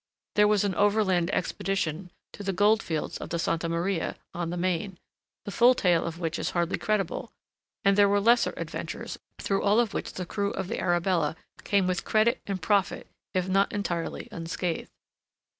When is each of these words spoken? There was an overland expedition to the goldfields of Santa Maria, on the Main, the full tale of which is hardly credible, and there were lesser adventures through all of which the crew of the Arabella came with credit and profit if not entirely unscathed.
There 0.33 0.47
was 0.47 0.63
an 0.63 0.73
overland 0.73 1.29
expedition 1.29 2.09
to 2.33 2.41
the 2.41 2.53
goldfields 2.53 3.19
of 3.19 3.29
Santa 3.39 3.69
Maria, 3.69 4.15
on 4.33 4.49
the 4.49 4.57
Main, 4.57 4.97
the 5.45 5.51
full 5.51 5.75
tale 5.75 6.05
of 6.05 6.17
which 6.17 6.39
is 6.39 6.49
hardly 6.49 6.79
credible, 6.79 7.31
and 7.85 7.95
there 7.95 8.09
were 8.09 8.19
lesser 8.19 8.55
adventures 8.57 9.19
through 9.37 9.61
all 9.61 9.79
of 9.79 9.93
which 9.93 10.13
the 10.13 10.25
crew 10.25 10.53
of 10.53 10.69
the 10.69 10.79
Arabella 10.79 11.35
came 11.63 11.85
with 11.85 12.03
credit 12.03 12.41
and 12.47 12.63
profit 12.63 13.11
if 13.35 13.47
not 13.47 13.71
entirely 13.71 14.27
unscathed. 14.31 14.89